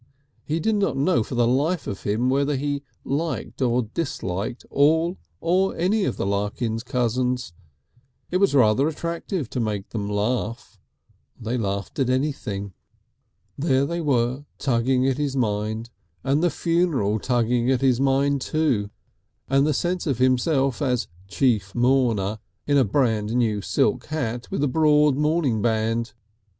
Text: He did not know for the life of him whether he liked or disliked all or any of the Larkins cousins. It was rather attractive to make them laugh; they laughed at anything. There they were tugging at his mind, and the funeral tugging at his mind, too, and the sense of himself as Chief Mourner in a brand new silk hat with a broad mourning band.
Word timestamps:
He 0.43 0.59
did 0.59 0.73
not 0.77 0.97
know 0.97 1.21
for 1.21 1.35
the 1.35 1.45
life 1.45 1.85
of 1.85 2.01
him 2.01 2.27
whether 2.27 2.55
he 2.55 2.81
liked 3.03 3.61
or 3.61 3.83
disliked 3.83 4.65
all 4.71 5.19
or 5.39 5.77
any 5.77 6.05
of 6.05 6.17
the 6.17 6.25
Larkins 6.25 6.81
cousins. 6.81 7.53
It 8.31 8.37
was 8.37 8.55
rather 8.55 8.87
attractive 8.87 9.47
to 9.51 9.59
make 9.59 9.89
them 9.89 10.09
laugh; 10.09 10.79
they 11.39 11.55
laughed 11.55 11.99
at 11.99 12.09
anything. 12.09 12.73
There 13.59 13.85
they 13.85 14.01
were 14.01 14.45
tugging 14.57 15.07
at 15.07 15.19
his 15.19 15.35
mind, 15.35 15.91
and 16.23 16.41
the 16.41 16.49
funeral 16.49 17.19
tugging 17.19 17.69
at 17.69 17.81
his 17.81 18.01
mind, 18.01 18.41
too, 18.41 18.89
and 19.47 19.67
the 19.67 19.71
sense 19.75 20.07
of 20.07 20.17
himself 20.17 20.81
as 20.81 21.07
Chief 21.27 21.75
Mourner 21.75 22.39
in 22.65 22.75
a 22.75 22.83
brand 22.83 23.35
new 23.35 23.61
silk 23.61 24.07
hat 24.07 24.49
with 24.49 24.63
a 24.63 24.67
broad 24.67 25.15
mourning 25.15 25.61
band. 25.61 26.13